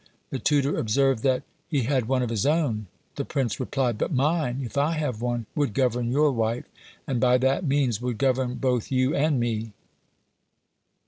[0.31, 4.61] The tutor observed, that "he had one of his own;" the prince replied, "But mine,
[4.65, 6.65] if I have one, would govern your wife,
[7.05, 9.73] and by that means would govern both you and me!"